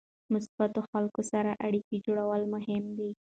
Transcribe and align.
مثبتو 0.33 0.79
خلکو 0.91 1.21
سره 1.31 1.51
اړیکه 1.65 1.95
جوړول 2.05 2.41
مهم 2.53 2.83
دي. 2.97 3.11